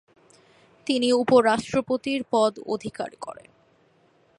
[0.87, 3.49] তিনি উপ-রাষ্ট্রপতির পদ অধিকার করেন।